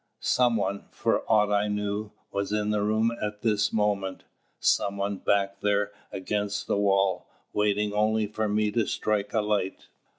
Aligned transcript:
Some 0.19 0.55
one, 0.57 0.85
for 0.89 1.23
aught 1.31 1.51
I 1.51 1.67
knew, 1.67 2.11
was 2.31 2.51
in 2.51 2.71
the 2.71 2.81
room 2.81 3.11
at 3.21 3.43
this 3.43 3.71
moment! 3.71 4.23
Some 4.59 4.97
one, 4.97 5.17
back 5.17 5.61
there 5.61 5.91
against 6.11 6.65
the 6.65 6.75
wall, 6.75 7.29
waiting 7.53 7.93
only 7.93 8.25
for 8.25 8.49
me 8.49 8.71
to 8.71 8.87
strike 8.87 9.31
a 9.31 9.41
light! 9.41 9.89